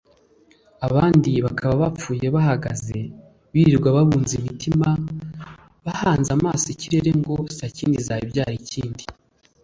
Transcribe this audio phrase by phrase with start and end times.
[0.87, 2.99] abandi bakaba bapfuye bahagze
[3.53, 4.87] birirwa babunza imitima
[5.85, 9.03] bahanze amaso ikirere ngo sakindi izabyare ikindi